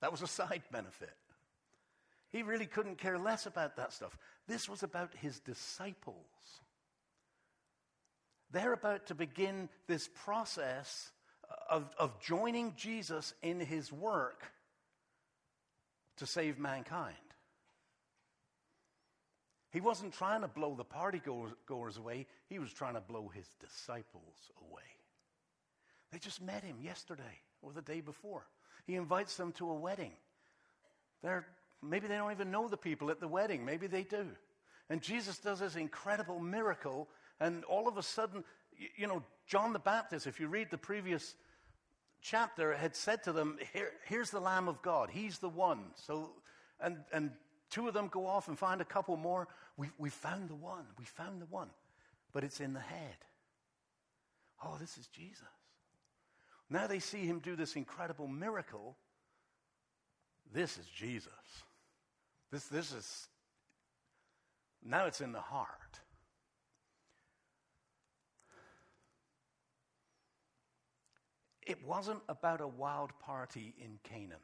[0.00, 1.12] That was a side benefit.
[2.30, 4.16] He really couldn't care less about that stuff.
[4.48, 6.16] This was about his disciples.
[8.50, 11.10] They're about to begin this process
[11.68, 14.52] of, of joining Jesus in his work
[16.18, 17.16] to save mankind.
[19.70, 21.20] He wasn't trying to blow the party
[21.66, 24.82] goers away, he was trying to blow his disciples away.
[26.12, 28.46] They just met him yesterday or the day before.
[28.86, 30.12] He invites them to a wedding.
[31.22, 31.44] They're,
[31.82, 34.28] maybe they don't even know the people at the wedding, maybe they do.
[34.90, 37.08] And Jesus does this incredible miracle,
[37.40, 38.44] and all of a sudden,
[38.96, 41.34] you know, John the Baptist, if you read the previous
[42.24, 45.10] chapter had said to them, Here, Here's the Lamb of God.
[45.12, 45.80] He's the one.
[45.94, 46.30] So,
[46.80, 47.30] and, and
[47.70, 49.46] two of them go off and find a couple more.
[49.76, 50.86] We, we found the one.
[50.98, 51.70] We found the one.
[52.32, 53.16] But it's in the head.
[54.64, 55.42] Oh, this is Jesus.
[56.70, 58.96] Now they see him do this incredible miracle.
[60.52, 61.30] This is Jesus.
[62.50, 63.28] This, this is,
[64.82, 66.00] now it's in the heart.
[71.66, 74.38] It wasn't about a wild party in Canaan.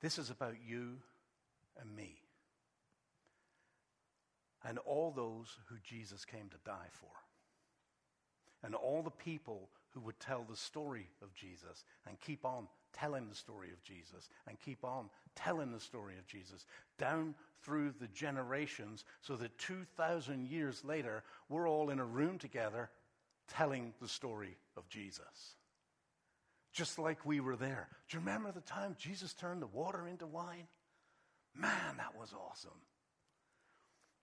[0.00, 0.98] This is about you
[1.80, 2.16] and me.
[4.64, 7.10] And all those who Jesus came to die for.
[8.62, 13.28] And all the people who would tell the story of Jesus and keep on telling
[13.28, 16.66] the story of Jesus and keep on telling the story of Jesus
[16.98, 22.90] down through the generations so that 2,000 years later, we're all in a room together
[23.48, 25.54] telling the story of Jesus.
[26.72, 27.88] Just like we were there.
[28.08, 30.66] Do you remember the time Jesus turned the water into wine?
[31.54, 32.82] Man, that was awesome.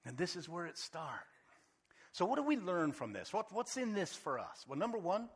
[0.05, 1.25] And this is where it starts.
[2.11, 3.33] So, what do we learn from this?
[3.33, 4.65] What, what's in this for us?
[4.67, 5.29] Well, number one,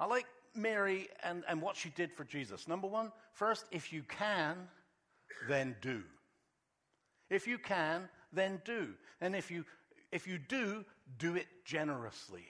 [0.00, 2.66] I like Mary and, and what she did for Jesus.
[2.66, 4.56] Number one, first, if you can,
[5.48, 6.02] then do.
[7.30, 8.88] If you can, then do.
[9.20, 9.64] And if you,
[10.10, 10.84] if you do,
[11.18, 12.44] do it generously.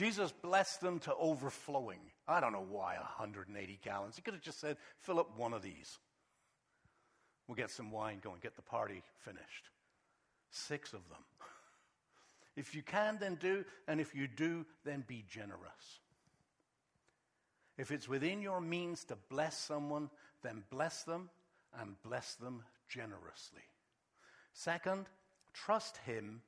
[0.00, 2.00] Jesus blessed them to overflowing.
[2.26, 4.16] I don't know why 180 gallons.
[4.16, 5.98] He could have just said, fill up one of these.
[7.46, 9.68] We'll get some wine going, get the party finished.
[10.50, 11.18] Six of them.
[12.56, 16.00] If you can, then do, and if you do, then be generous.
[17.78, 20.10] If it's within your means to bless someone,
[20.42, 21.28] then bless them
[21.78, 23.62] and bless them generously.
[24.52, 25.06] Second,
[25.54, 26.40] trust Him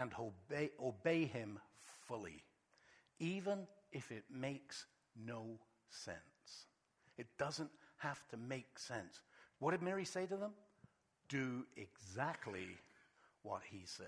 [0.00, 1.58] and obey, obey Him
[2.06, 2.42] fully,
[3.20, 4.86] even if it makes
[5.24, 5.44] no
[5.88, 6.16] sense.
[7.16, 9.20] It doesn't have to make sense.
[9.58, 10.52] What did Mary say to them?
[11.28, 12.66] Do exactly
[13.42, 14.06] what He says.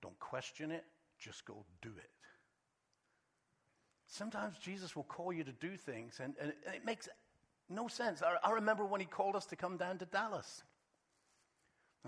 [0.00, 0.84] Don't question it,
[1.18, 2.10] just go do it.
[4.06, 7.08] Sometimes Jesus will call you to do things, and, and it makes
[7.68, 8.22] no sense.
[8.22, 10.62] I, I, remember when he called us to come down to Dallas.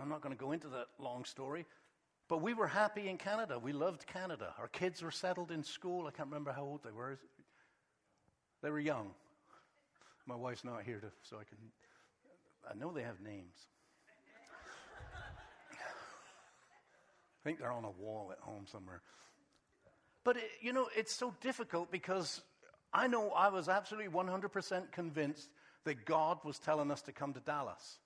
[0.01, 1.65] I'm not going to go into that long story,
[2.33, 3.59] but we were happy in Canada.
[3.59, 4.55] We loved Canada.
[4.59, 6.07] Our kids were settled in school.
[6.07, 7.19] I can't remember how old they were.
[8.63, 9.11] They were young.
[10.25, 11.59] My wife's not here to, so I can.
[12.67, 13.53] I know they have names.
[17.37, 19.03] I think they're on a wall at home somewhere.
[20.25, 22.41] But, it, you know, it's so difficult because
[22.95, 25.51] I know I was absolutely 100% convinced
[25.85, 27.99] that God was telling us to come to Dallas,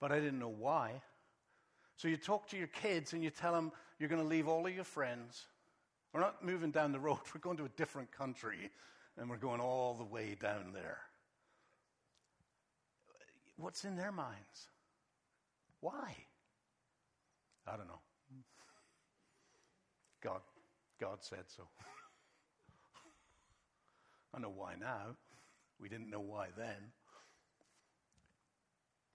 [0.00, 1.02] but I didn't know why.
[1.96, 4.66] So you talk to your kids and you tell them you're going to leave all
[4.66, 5.46] of your friends.
[6.12, 8.70] We're not moving down the road, we're going to a different country,
[9.18, 10.98] and we're going all the way down there.
[13.56, 14.68] What's in their minds?
[15.80, 16.14] Why?
[17.66, 18.00] I don't know.
[20.22, 20.40] God,
[21.00, 21.62] God said so.
[24.34, 25.16] I know why now.
[25.80, 26.92] We didn't know why then.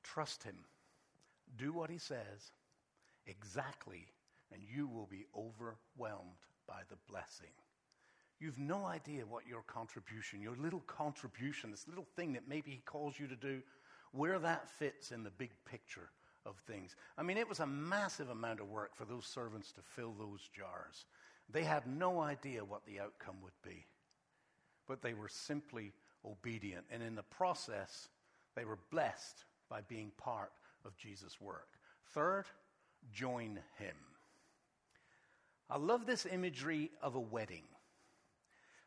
[0.03, 0.55] Trust Him.
[1.57, 2.51] Do what He says
[3.25, 4.07] exactly,
[4.51, 7.51] and you will be overwhelmed by the blessing.
[8.39, 12.81] You've no idea what your contribution, your little contribution, this little thing that maybe He
[12.85, 13.61] calls you to do,
[14.11, 16.09] where that fits in the big picture
[16.45, 16.95] of things.
[17.17, 20.49] I mean, it was a massive amount of work for those servants to fill those
[20.55, 21.05] jars.
[21.51, 23.85] They had no idea what the outcome would be,
[24.87, 25.93] but they were simply
[26.25, 26.85] obedient.
[26.89, 28.09] And in the process,
[28.55, 30.51] they were blessed by being part
[30.85, 31.67] of Jesus' work.
[32.13, 32.45] Third,
[33.13, 33.95] join him.
[35.69, 37.63] I love this imagery of a wedding.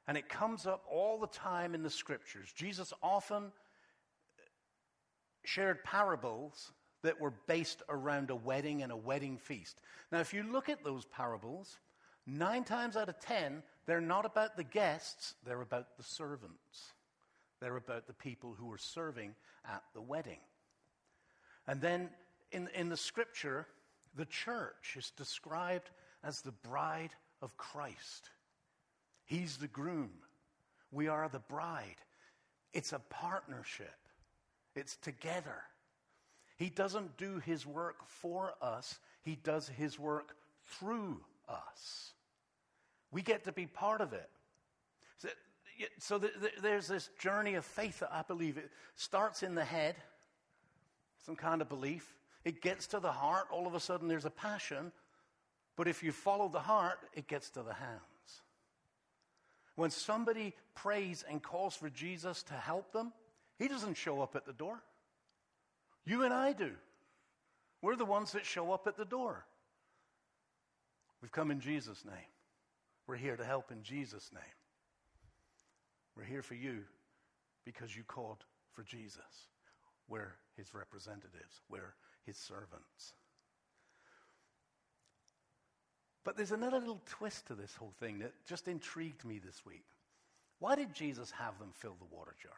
[0.06, 2.52] And it comes up all the time in the scriptures.
[2.54, 3.52] Jesus often
[5.44, 6.72] shared parables
[7.02, 9.80] that were based around a wedding and a wedding feast.
[10.12, 11.78] Now, if you look at those parables,
[12.26, 16.92] nine times out of ten, they're not about the guests, they're about the servants.
[17.60, 19.34] They're about the people who are serving
[19.66, 20.40] at the wedding.
[21.66, 22.10] And then
[22.52, 23.66] in, in the scripture,
[24.16, 25.90] the church is described
[26.22, 27.10] as the bride
[27.42, 28.30] of Christ.
[29.24, 30.10] He's the groom.
[30.92, 31.96] We are the bride.
[32.72, 33.94] It's a partnership,
[34.74, 35.62] it's together.
[36.56, 40.34] He doesn't do his work for us, he does his work
[40.78, 42.12] through us.
[43.10, 44.28] We get to be part of it.
[45.18, 45.28] So,
[45.98, 49.64] so the, the, there's this journey of faith that I believe it starts in the
[49.64, 49.94] head,
[51.24, 52.12] some kind of belief.
[52.44, 53.46] It gets to the heart.
[53.50, 54.92] All of a sudden, there's a passion.
[55.76, 58.00] But if you follow the heart, it gets to the hands.
[59.76, 63.12] When somebody prays and calls for Jesus to help them,
[63.58, 64.82] he doesn't show up at the door.
[66.04, 66.72] You and I do.
[67.82, 69.44] We're the ones that show up at the door.
[71.20, 72.14] We've come in Jesus' name.
[73.06, 74.42] We're here to help in Jesus' name.
[76.16, 76.82] We're here for you
[77.64, 79.48] because you called for Jesus.
[80.08, 81.94] We're his representatives, we're
[82.26, 83.14] his servants.
[86.24, 89.84] But there's another little twist to this whole thing that just intrigued me this week.
[90.58, 92.54] Why did Jesus have them fill the water jars?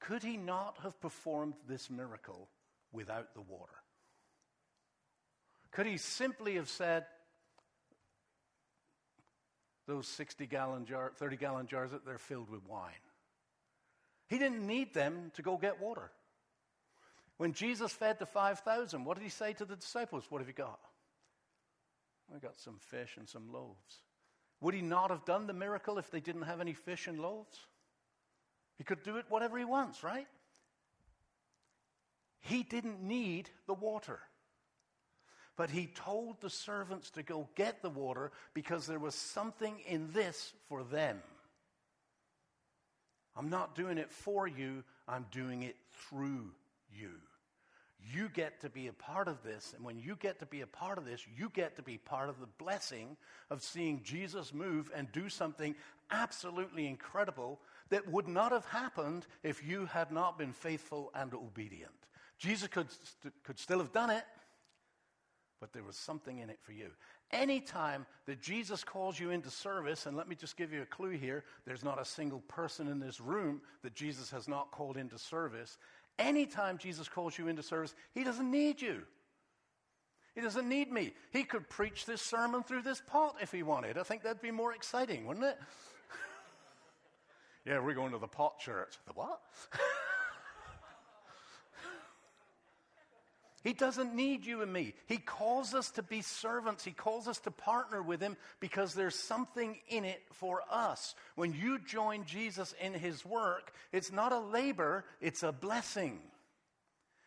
[0.00, 2.48] Could he not have performed this miracle
[2.92, 3.74] without the water?
[5.70, 7.04] Could he simply have said,
[9.86, 12.92] those 60 gallon jar, 30 gallon jars that they're filled with wine.
[14.28, 16.10] He didn't need them to go get water.
[17.38, 20.24] When Jesus fed the 5,000, what did he say to the disciples?
[20.28, 20.80] What have you got?
[22.34, 24.02] I got some fish and some loaves.
[24.60, 27.58] Would he not have done the miracle if they didn't have any fish and loaves?
[28.76, 30.26] He could do it whatever he wants, right?
[32.40, 34.18] He didn't need the water.
[35.56, 40.12] But he told the servants to go get the water because there was something in
[40.12, 41.20] this for them.
[43.36, 45.76] I'm not doing it for you, I'm doing it
[46.08, 46.50] through
[46.92, 47.10] you.
[48.00, 50.66] You get to be a part of this, and when you get to be a
[50.66, 53.16] part of this, you get to be part of the blessing
[53.50, 55.74] of seeing Jesus move and do something
[56.10, 61.92] absolutely incredible that would not have happened if you had not been faithful and obedient.
[62.38, 64.24] Jesus could, st- could still have done it,
[65.60, 66.90] but there was something in it for you.
[67.30, 71.10] Anytime that Jesus calls you into service, and let me just give you a clue
[71.10, 75.18] here there's not a single person in this room that Jesus has not called into
[75.18, 75.76] service.
[76.18, 79.02] Anytime Jesus calls you into service, he doesn't need you.
[80.34, 81.14] He doesn't need me.
[81.32, 83.98] He could preach this sermon through this pot if he wanted.
[83.98, 85.58] I think that'd be more exciting, wouldn't it?
[87.66, 88.94] yeah, we're going to the pot church.
[89.06, 89.40] The what?
[93.64, 94.94] He doesn't need you and me.
[95.06, 96.84] He calls us to be servants.
[96.84, 101.14] He calls us to partner with Him because there's something in it for us.
[101.34, 106.20] When you join Jesus in His work, it's not a labor, it's a blessing.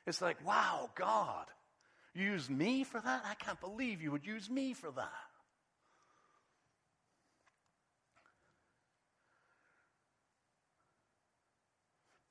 [0.07, 1.45] It's like, wow, God,
[2.15, 3.23] you use me for that?
[3.25, 5.11] I can't believe you would use me for that.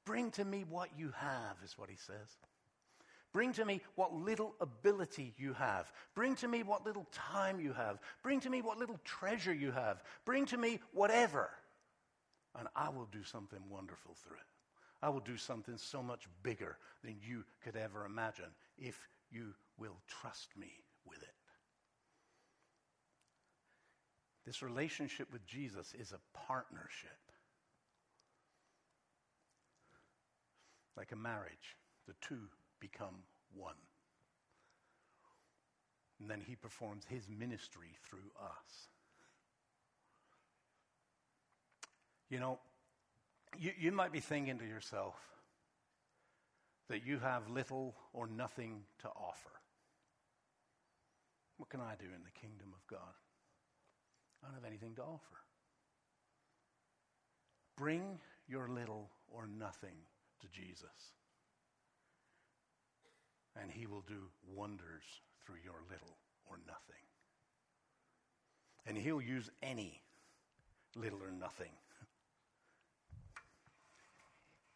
[0.06, 2.36] Bring to me what you have, is what he says.
[3.32, 5.92] Bring to me what little ability you have.
[6.14, 8.00] Bring to me what little time you have.
[8.22, 10.02] Bring to me what little treasure you have.
[10.24, 11.50] Bring to me whatever.
[12.58, 14.46] And I will do something wonderful through it.
[15.02, 18.98] I will do something so much bigger than you could ever imagine if
[19.30, 20.72] you will trust me
[21.06, 21.28] with it.
[24.44, 27.10] This relationship with Jesus is a partnership.
[30.96, 31.76] Like a marriage,
[32.08, 32.48] the two
[32.80, 33.14] become
[33.54, 33.74] one.
[36.20, 38.88] And then he performs his ministry through us.
[42.28, 42.58] You know,
[43.58, 45.14] you, you might be thinking to yourself
[46.88, 49.50] that you have little or nothing to offer.
[51.56, 53.14] What can I do in the kingdom of God?
[54.42, 55.36] I don't have anything to offer.
[57.76, 59.96] Bring your little or nothing
[60.40, 61.19] to Jesus
[63.60, 65.02] and he will do wonders
[65.44, 66.16] through your little
[66.48, 67.02] or nothing.
[68.86, 70.00] And he'll use any
[70.96, 71.72] little or nothing.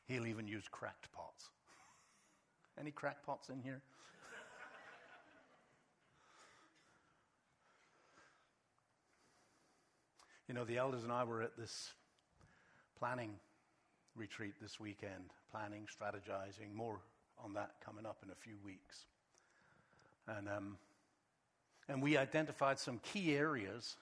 [0.06, 1.48] He'll even use cracked pots.
[2.78, 3.80] Any cracked pots in here?
[10.48, 11.94] you know, the elders and I were at this
[12.98, 13.36] planning
[14.14, 17.00] retreat this weekend, planning, strategizing, more
[17.44, 19.04] on that coming up in a few weeks.
[20.26, 20.78] And, um,
[21.88, 23.96] and we identified some key areas,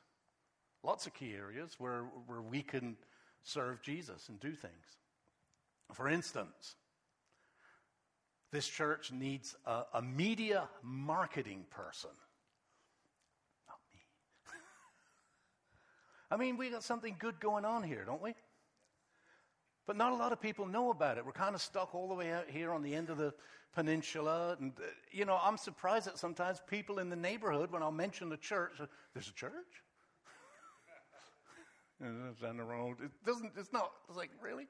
[0.82, 2.96] lots of key areas, where, where we can
[3.42, 4.96] serve Jesus and do things.
[5.92, 6.76] For instance,
[8.52, 12.10] this church needs a, a media marketing person.
[13.66, 14.00] Not me.
[16.30, 18.34] I mean, we got something good going on here, don't we?
[19.92, 21.26] But not a lot of people know about it.
[21.26, 23.34] We're kind of stuck all the way out here on the end of the
[23.74, 24.56] peninsula.
[24.58, 28.30] And, uh, you know, I'm surprised that sometimes people in the neighborhood, when I'll mention
[28.30, 29.52] the church, uh, there's a church?
[32.40, 33.02] down the road.
[33.04, 34.66] It doesn't, it's not, it's like, really?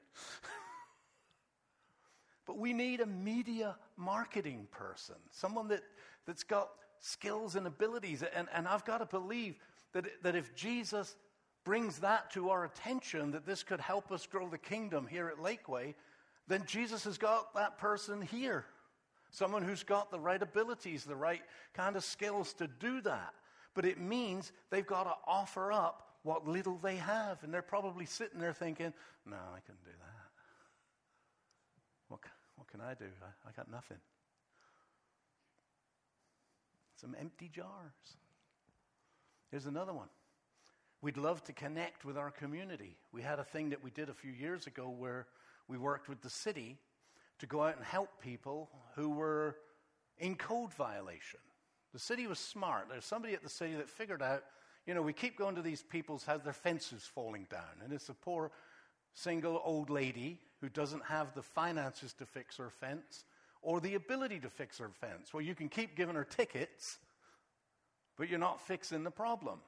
[2.45, 5.83] but we need a media marketing person, someone that,
[6.27, 6.67] that's got
[6.99, 8.25] skills and abilities.
[8.35, 9.55] And, and I've got to believe
[9.93, 11.15] that, that if Jesus
[11.63, 15.37] brings that to our attention that this could help us grow the kingdom here at
[15.37, 15.93] Lakeway,
[16.47, 18.65] then Jesus has got that person here.
[19.31, 21.41] Someone who's got the right abilities, the right
[21.73, 23.33] kind of skills to do that.
[23.73, 27.43] But it means they've got to offer up what little they have.
[27.43, 28.93] And they're probably sitting there thinking,
[29.25, 30.29] no, I couldn't do that.
[32.09, 32.19] What,
[32.57, 33.05] what can I do?
[33.23, 33.97] I, I got nothing.
[36.95, 37.69] Some empty jars.
[39.49, 40.09] Here's another one.
[41.03, 42.95] We'd love to connect with our community.
[43.11, 45.27] We had a thing that we did a few years ago where
[45.67, 46.77] we worked with the city
[47.39, 49.57] to go out and help people who were
[50.17, 51.41] in code violation.
[51.91, 52.85] The city was smart.
[52.89, 54.45] There's somebody at the city that figured out,
[54.87, 58.07] you know, we keep going to these people's houses, their fences falling down, and it's
[58.07, 58.51] a poor
[59.13, 63.25] single old lady who doesn't have the finances to fix her fence
[63.61, 65.33] or the ability to fix her fence.
[65.33, 66.97] Well, you can keep giving her tickets,
[68.17, 69.59] but you're not fixing the problem.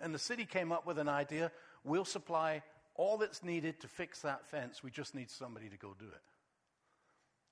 [0.00, 1.50] And the city came up with an idea
[1.84, 2.62] we'll supply
[2.94, 4.82] all that's needed to fix that fence.
[4.82, 6.22] We just need somebody to go do it.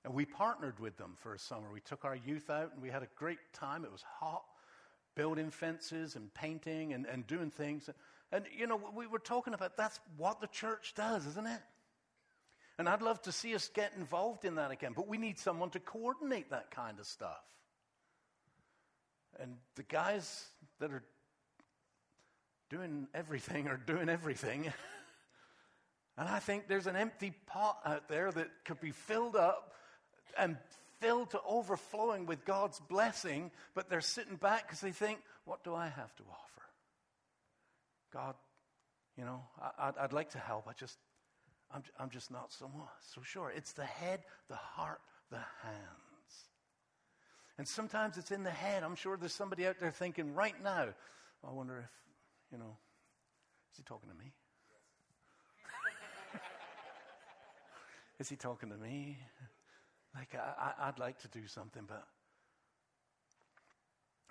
[0.03, 1.67] And we partnered with them for a summer.
[1.73, 3.83] We took our youth out and we had a great time.
[3.83, 4.43] It was hot,
[5.15, 7.89] building fences and painting and, and doing things.
[8.31, 11.61] And, you know, we were talking about that's what the church does, isn't it?
[12.77, 15.71] And I'd love to see us get involved in that again, but we need someone
[15.71, 17.43] to coordinate that kind of stuff.
[19.39, 20.45] And the guys
[20.79, 21.03] that are
[22.69, 24.65] doing everything or doing everything.
[26.17, 29.73] and I think there's an empty pot out there that could be filled up
[30.37, 30.57] and
[30.99, 35.73] filled to overflowing with God's blessing, but they're sitting back because they think, what do
[35.73, 36.61] I have to offer?
[38.13, 38.35] God,
[39.17, 39.43] you know,
[39.77, 40.65] I, would like to help.
[40.67, 40.97] I just,
[41.71, 42.69] I'm, I'm just not so,
[43.13, 43.51] so sure.
[43.55, 45.97] It's the head, the heart, the hands.
[47.57, 48.83] And sometimes it's in the head.
[48.83, 50.87] I'm sure there's somebody out there thinking right now,
[51.47, 51.89] I wonder if,
[52.51, 52.77] you know,
[53.71, 54.31] is he talking to me?
[58.19, 59.17] is he talking to me?
[60.15, 62.07] Like, I, I'd like to do something, but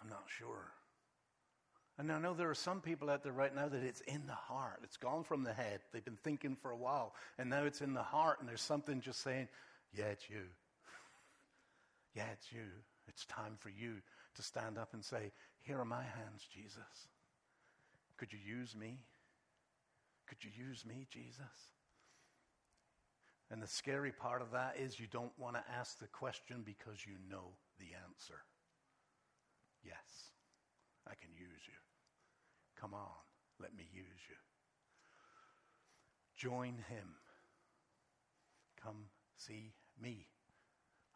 [0.03, 0.73] I'm not sure.
[1.99, 4.35] And I know there are some people out there right now that it's in the
[4.35, 4.81] heart.
[4.83, 5.81] It's gone from the head.
[5.93, 9.01] They've been thinking for a while, and now it's in the heart, and there's something
[9.01, 9.49] just saying,
[9.95, 10.43] Yeah, it's you.
[12.15, 12.67] yeah, it's you.
[13.09, 13.95] It's time for you
[14.35, 17.09] to stand up and say, Here are my hands, Jesus.
[18.19, 18.99] Could you use me?
[20.27, 21.75] Could you use me, Jesus?
[23.51, 27.07] And the scary part of that is you don't want to ask the question because
[27.07, 28.43] you know the answer.
[29.85, 30.33] Yes,
[31.07, 31.79] I can use you.
[32.81, 33.15] Come on,
[33.61, 34.37] let me use you.
[36.37, 37.15] Join him.
[38.83, 39.07] Come
[39.37, 40.27] see me.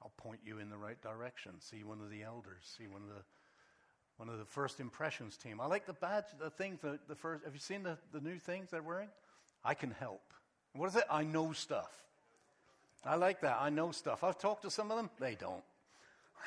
[0.03, 1.61] I'll point you in the right direction.
[1.61, 2.75] See one of the elders.
[2.79, 3.23] See one of the
[4.21, 5.63] one of the first impressions team.
[5.63, 7.43] I like the badge, the things, the, the first.
[7.47, 9.09] Have you seen the, the new things they're wearing?
[9.65, 10.21] I can help.
[10.75, 11.05] What is it?
[11.11, 11.91] I know stuff.
[13.03, 13.57] I like that.
[13.59, 14.23] I know stuff.
[14.23, 15.09] I've talked to some of them.
[15.19, 15.65] They don't.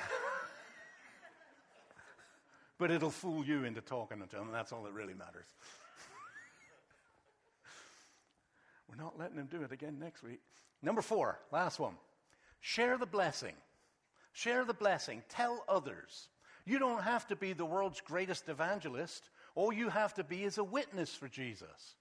[2.77, 5.47] but it'll fool you into talking to them, that's all that really matters.
[8.87, 10.41] We're not letting them do it again next week.
[10.83, 11.95] Number four, last one.
[12.61, 13.55] Share the blessing.
[14.31, 15.23] Share the blessing.
[15.27, 16.27] Tell others.
[16.65, 19.29] You don't have to be the world's greatest evangelist.
[19.55, 21.95] All you have to be is a witness for Jesus.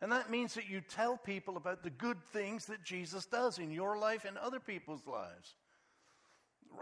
[0.00, 3.70] And that means that you tell people about the good things that Jesus does in
[3.70, 5.54] your life and other people's lives.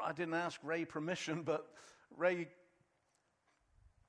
[0.03, 1.67] I didn't ask Ray permission, but
[2.17, 2.49] Ray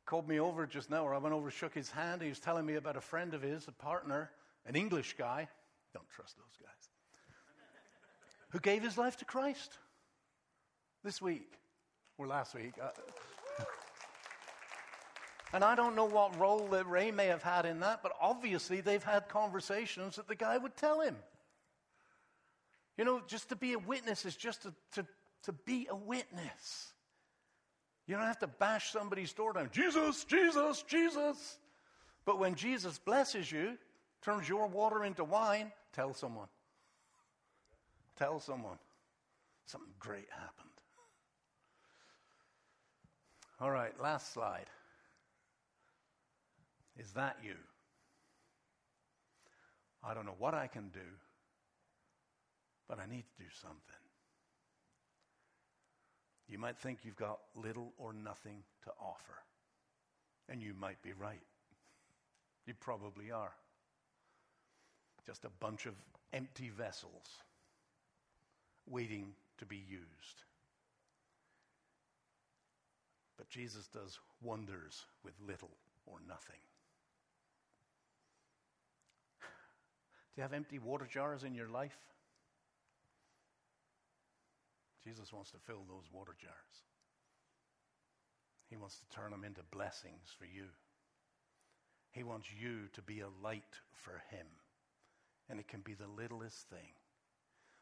[0.05, 2.21] called me over just now, or I went over, shook his hand.
[2.21, 4.31] He was telling me about a friend of his, a partner,
[4.65, 5.47] an English guy.
[5.93, 6.89] Don't trust those guys.
[8.49, 9.77] who gave his life to Christ
[11.03, 11.57] this week
[12.17, 12.73] or last week.
[12.81, 12.89] Uh,
[15.53, 18.81] and I don't know what role that Ray may have had in that, but obviously
[18.81, 21.15] they've had conversations that the guy would tell him.
[22.97, 25.05] You know, just to be a witness is just to, to,
[25.43, 26.93] to be a witness.
[28.07, 29.69] You don't have to bash somebody's door down.
[29.71, 31.59] Jesus, Jesus, Jesus.
[32.25, 33.77] But when Jesus blesses you,
[34.21, 36.47] turns your water into wine, tell someone.
[38.17, 38.77] Tell someone.
[39.65, 40.66] Something great happened.
[43.59, 44.67] All right, last slide.
[46.97, 47.55] Is that you?
[50.03, 50.99] I don't know what I can do,
[52.87, 53.79] but I need to do something.
[56.47, 59.41] You might think you've got little or nothing to offer,
[60.49, 61.41] and you might be right.
[62.67, 63.53] You probably are.
[65.25, 65.93] Just a bunch of
[66.31, 67.27] empty vessels
[68.85, 70.43] waiting to be used.
[73.37, 76.59] But Jesus does wonders with little or nothing.
[79.41, 81.97] Do you have empty water jars in your life?
[85.03, 86.83] Jesus wants to fill those water jars.
[88.69, 90.65] He wants to turn them into blessings for you.
[92.11, 94.47] He wants you to be a light for Him.
[95.49, 96.91] And it can be the littlest thing.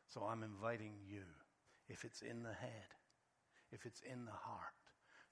[0.08, 1.24] So I'm inviting you,
[1.90, 2.94] if it's in the head,
[3.72, 4.85] if it's in the heart,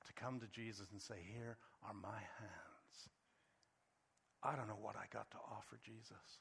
[0.06, 2.98] to come to Jesus and say, Here are my hands.
[4.44, 6.40] I don't know what I got to offer Jesus.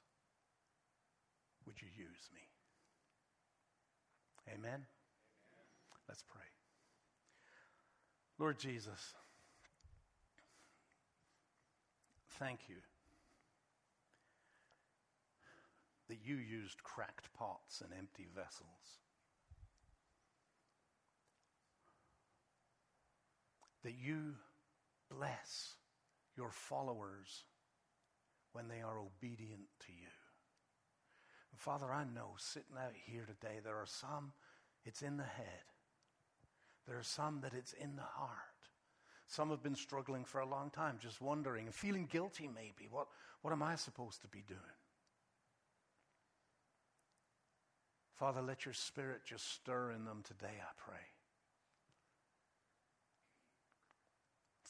[1.67, 2.43] Would you use me?
[4.49, 4.59] Amen?
[4.65, 4.87] Amen?
[6.09, 6.43] Let's pray.
[8.39, 9.15] Lord Jesus,
[12.43, 12.83] Thank you
[16.09, 18.99] that you used cracked pots and empty vessels.
[23.85, 24.35] That you
[25.11, 25.75] bless
[26.37, 27.45] your followers
[28.53, 30.09] when they are obedient to you.
[31.51, 34.33] And Father, I know sitting out here today, there are some
[34.85, 35.65] it's in the head,
[36.87, 38.39] there are some that it's in the heart.
[39.29, 42.89] Some have been struggling for a long time, just wondering and feeling guilty maybe.
[42.91, 43.07] What,
[43.41, 44.61] what am I supposed to be doing?
[48.15, 51.01] Father, let your spirit just stir in them today, I pray.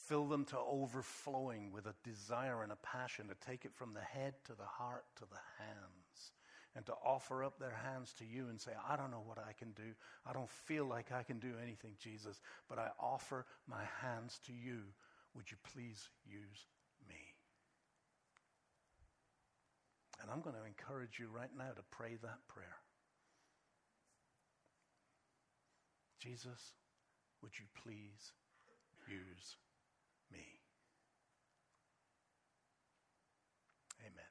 [0.07, 4.01] Fill them to overflowing with a desire and a passion to take it from the
[4.01, 6.31] head to the heart to the hands
[6.75, 9.53] and to offer up their hands to you and say, I don't know what I
[9.53, 9.93] can do.
[10.25, 14.53] I don't feel like I can do anything, Jesus, but I offer my hands to
[14.53, 14.79] you.
[15.35, 16.67] Would you please use
[17.07, 17.21] me?
[20.21, 22.77] And I'm going to encourage you right now to pray that prayer.
[26.19, 26.73] Jesus,
[27.41, 28.31] would you please
[29.07, 29.57] use
[30.33, 30.59] me.
[34.01, 34.25] Amen.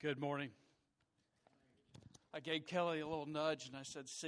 [0.00, 0.50] Good morning.
[2.32, 4.26] I gave Kelly a little nudge and I said, See,